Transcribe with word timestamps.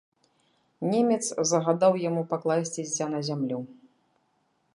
Немец 0.93 1.25
загадаў 1.51 1.93
яму 2.09 2.21
пакласці 2.33 2.79
дзіця 2.89 3.07
на 3.13 3.19
зямлю. 3.29 3.59